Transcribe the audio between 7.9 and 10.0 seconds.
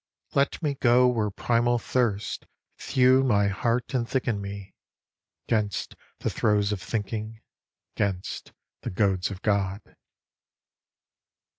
'Gainst the goads of God.